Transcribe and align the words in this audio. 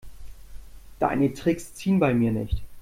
Deine 0.97 1.31
Tricks 1.35 1.75
ziehen 1.75 1.99
bei 1.99 2.15
mir 2.15 2.31
nicht. 2.31 2.63